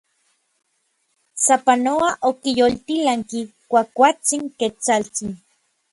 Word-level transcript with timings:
Sapanoa 1.45 2.09
okiyoltilanki 2.29 3.41
kuajkuaktsin 3.69 4.43
Ketsaltsin. 4.59 5.31